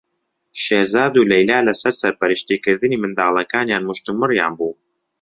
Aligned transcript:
شێرزاد 0.63 1.13
و 1.17 1.27
لەیلا 1.31 1.59
لەسەر 1.67 1.93
سەرپەرشتیکردنی 2.01 3.01
منداڵەکانیان 3.03 3.83
مشتومڕیان 3.89 4.51
بوو. 4.59 4.73